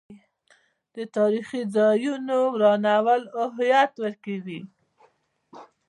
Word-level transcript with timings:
د 0.95 0.97
تاریخي 1.15 1.61
ځایونو 1.75 2.37
ورانول 2.55 3.21
هویت 3.41 3.93
ورکوي. 4.03 4.61